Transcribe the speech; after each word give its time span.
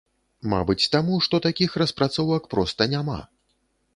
Мабыць, 0.53 0.89
таму 0.95 1.19
што 1.25 1.41
такіх 1.47 1.77
распрацовак 1.83 2.49
проста 2.53 2.89
няма. 2.97 3.19